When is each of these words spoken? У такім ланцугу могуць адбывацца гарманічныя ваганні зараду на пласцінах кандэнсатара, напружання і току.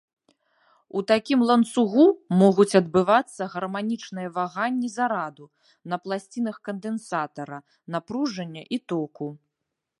У 0.99 1.01
такім 1.11 1.39
ланцугу 1.49 2.05
могуць 2.39 2.77
адбывацца 2.79 3.43
гарманічныя 3.55 4.33
ваганні 4.39 4.89
зараду 4.97 5.45
на 5.93 6.03
пласцінах 6.07 6.55
кандэнсатара, 6.69 7.59
напружання 7.97 8.63
і 8.77 8.85
току. 8.93 9.27